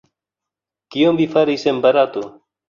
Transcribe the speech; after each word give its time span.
Kion 0.95 1.19
vi 1.19 1.27
faris 1.35 1.67
en 1.73 1.83
Barato? 1.85 2.25